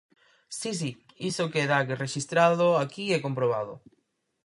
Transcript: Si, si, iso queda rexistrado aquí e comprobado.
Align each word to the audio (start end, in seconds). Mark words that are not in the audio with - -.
Si, 0.57 0.71
si, 0.79 0.91
iso 1.29 1.51
queda 1.53 1.87
rexistrado 2.03 2.67
aquí 2.83 3.05
e 3.15 3.23
comprobado. 3.25 3.73